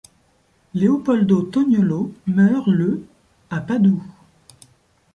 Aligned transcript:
Leopoldo 0.73 1.43
Toniolo 1.51 2.11
meurt 2.25 2.65
le 2.65 3.05
à 3.51 3.61
Padoue. 3.61 4.01